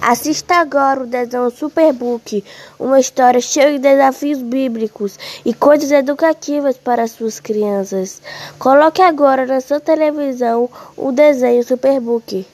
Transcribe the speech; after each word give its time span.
Assista 0.00 0.56
agora 0.56 1.02
o 1.02 1.06
desenho 1.06 1.50
Superbook, 1.50 2.44
uma 2.78 3.00
história 3.00 3.40
cheia 3.40 3.72
de 3.72 3.78
desafios 3.78 4.42
bíblicos 4.42 5.18
e 5.44 5.54
coisas 5.54 5.90
educativas 5.90 6.76
para 6.76 7.06
suas 7.06 7.40
crianças. 7.40 8.20
Coloque 8.58 9.00
agora 9.00 9.46
na 9.46 9.60
sua 9.60 9.80
televisão 9.80 10.68
o 10.96 11.12
desenho 11.12 11.64
Superbook. 11.64 12.42